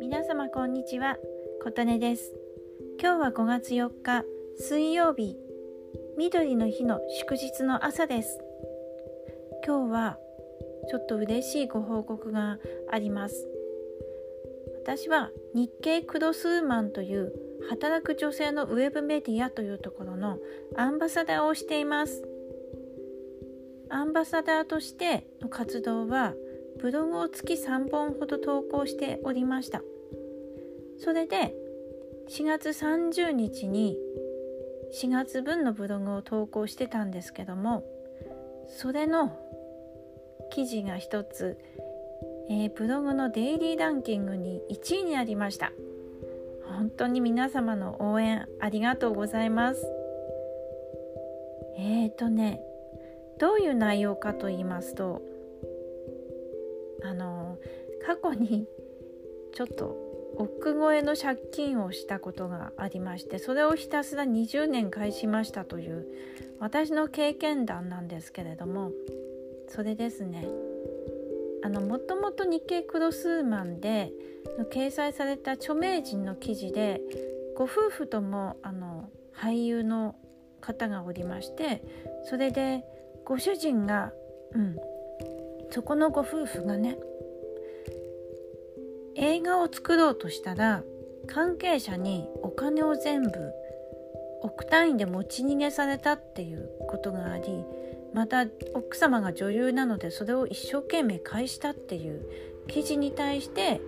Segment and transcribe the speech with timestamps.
[0.00, 1.16] 皆様こんにちは
[1.62, 2.34] 琴音です。
[3.00, 4.24] 今日は5月4日
[4.58, 5.38] 水曜日
[6.18, 8.38] 緑の日の祝日の朝です。
[9.66, 10.18] 今日は
[10.90, 12.58] ちょっと嬉しいご報告が
[12.92, 13.48] あります。
[14.84, 17.32] 私は日経クロスーマンという
[17.70, 20.38] 働く女性のウェブメディアというところの
[20.76, 22.29] アンバサダーをしています。
[23.90, 26.34] アンバサダーとしての活動は
[26.80, 29.82] ブログを月3本ほど投稿しておりました。
[30.98, 31.54] それで
[32.28, 33.96] 4月30日に
[34.94, 37.84] 4月分のブログを投稿してたんですけども
[38.68, 39.36] それの
[40.50, 41.58] 記事が一つ、
[42.48, 45.72] えー、ブログのデイリーランキングに1位になりました。
[46.78, 49.86] 本当に皆様の応援ありがとうございます。
[51.76, 52.60] えーとね
[53.40, 55.22] どういう内容かと言いますと
[57.02, 57.58] あの
[58.06, 58.66] 過去に
[59.54, 59.96] ちょっと
[60.36, 66.06] 億超えの借金をしたことがありましてそれをひたすら20年返しましたという
[66.60, 68.92] 私の経験談なんですけれども
[69.68, 70.48] それですね。
[71.62, 74.12] あのもともと日経クロスーマンで
[74.72, 77.02] 掲載された著名人の記事で
[77.56, 80.16] ご夫婦ともあの俳優の
[80.60, 81.82] 方がおりまして
[82.24, 82.82] それで
[83.30, 84.12] ご主人が、
[84.56, 84.76] うん、
[85.70, 86.98] そこのご夫婦がね
[89.14, 90.82] 映画を作ろうとしたら
[91.28, 93.30] 関係者にお金を全部
[94.42, 97.64] 億単位で持ち逃げされたっていうことがあり
[98.12, 102.28] また奥様が女優なのでそれを一生懸命返したっていう
[102.66, 103.80] 記事に対して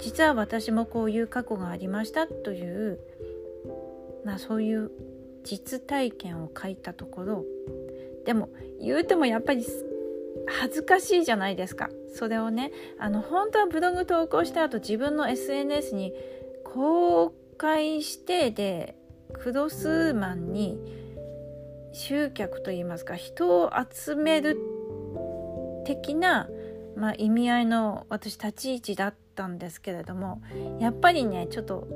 [0.00, 3.00] 実は私もこういう過去がありましたという、
[4.26, 4.90] まあ、そういう
[5.44, 7.44] 実体験を書いたところ
[8.24, 8.48] でも
[8.80, 9.64] 言うてもやっぱり
[10.46, 11.90] 恥ずかしいじゃないですか。
[12.14, 16.12] それをねあの本当はブログ投稿した後自分の SNS に
[16.64, 18.96] 公開してで
[19.32, 20.78] クロスマンに
[21.92, 24.58] 集客といいますか人を集める
[25.84, 26.48] 的な、
[26.96, 30.42] まあ、意味合いの私立ち位置だったんですけれども
[30.80, 31.86] やっぱりねちょっと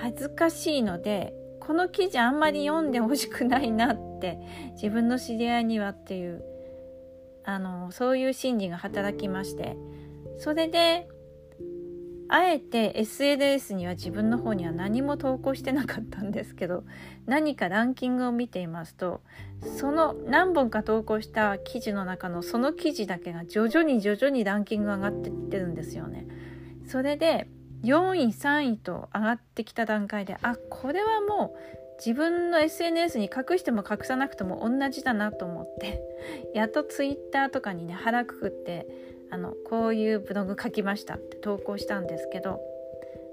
[0.00, 1.34] 恥ずかしいので
[1.66, 4.38] この記事あんまり読んでほしくないなって
[4.74, 6.44] 自分の知り合いにはっていう
[7.44, 9.76] あのそういう心理が働きまして
[10.38, 11.08] それで
[12.28, 16.84] あえて SNS には自分の方には何も投稿してなかったんですけど
[17.24, 19.20] 何かランキングを見ていますと
[19.78, 26.26] その何本か投稿した記事の中のその記事だけが徐々に徐々にランキングが上がってってるんですよね。
[26.86, 27.48] それで
[27.82, 31.58] 4位3位と上がってきた段階であこれはもう
[31.98, 36.02] 自分の SNS に隠しても隠さなくても同じだなと思って
[36.54, 38.86] やっと Twitter とかにね腹くくって
[39.30, 42.60] あのこういうブログ書きましたって投稿したんですけど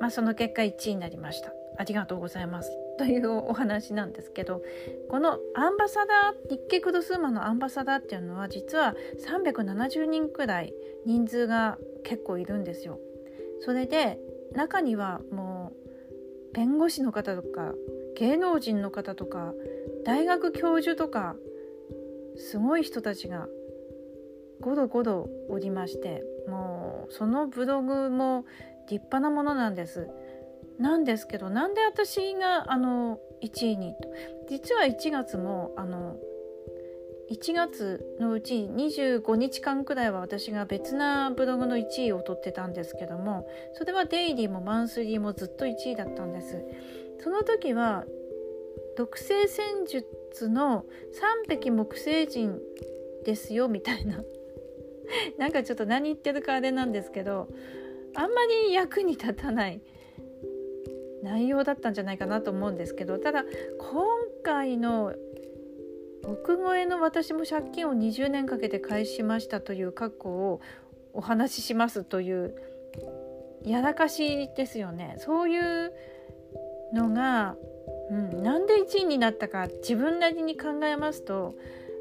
[0.00, 1.52] まあその結果1位になりました。
[1.76, 2.70] ありがとうございます。
[2.98, 4.62] というお話なんですけど
[5.08, 8.94] このアンバサダー日系クロスーマのアンバサダーっていうのは実は
[9.26, 10.72] 370人くらい
[11.04, 13.00] 人数が結構いるんですよ。
[13.64, 14.18] それで
[14.52, 15.72] 中にはも
[16.52, 17.72] う弁護士の方とか
[18.16, 19.54] 芸能人の方とか
[20.04, 21.34] 大学教授とか
[22.36, 23.48] すごい人たちが
[24.60, 28.44] ゴロゴロおりましてもうそのブログも
[28.88, 30.08] 立派なものなんです。
[30.78, 34.08] なんですけどなんで私があの1位にと
[34.48, 36.16] 実は1月もあの
[37.30, 46.62] 1月のうち25日間くらいは私が別なブログの1位を取ってたんですけどもそれはデイリーもマンスリーもずっと1位だったんです。
[47.20, 48.04] その時は
[48.96, 50.84] 毒性戦術の
[51.46, 52.60] 3匹木星人
[53.24, 54.22] ですよみたいな。
[55.38, 57.48] なんかちょっと何言ってるかあれなんですけど
[58.14, 59.80] あんまり役に立たない。
[61.22, 63.46] 内容だったんじゃないかなと思うんですけどただ
[63.78, 64.06] 今
[64.42, 65.14] 回の
[66.26, 70.60] 億超えの私も借金を20年かけて返しましたという格好を
[71.12, 72.54] お話ししますという
[73.62, 75.16] やらかしですよね。
[75.18, 75.92] そういう
[76.92, 77.56] のが、
[78.10, 81.54] うん、なんで1位になったか自分なりに考えますと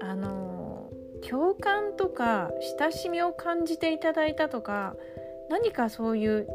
[0.00, 0.90] あの
[1.28, 4.96] 共感とか親しみを感じていただいたとか
[5.48, 6.48] 何かそういう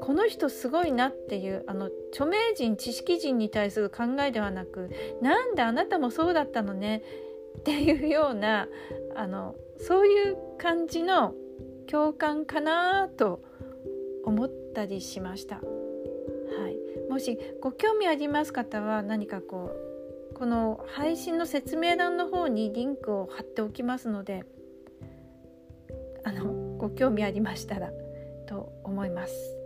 [0.00, 4.90] この人すごいなっていうあの著名人知識人に対する考えではなく
[5.20, 7.02] なんであなたもそうだったのね？
[7.58, 8.68] っていうような
[9.16, 11.34] あのそういう感じの
[11.88, 13.42] 共感かなと
[14.24, 15.56] 思ったりしました。
[15.56, 15.62] は
[16.68, 19.72] い、もしご興味あります方は何かこ
[20.32, 24.44] うこの配信の説明欄の方にリンクを貼っておきますので
[26.22, 27.90] あのご興味ありましたら
[28.46, 29.57] と思います。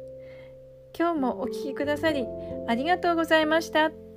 [0.97, 2.27] 今日もお聴きくださり
[2.69, 4.12] ありがとうございました。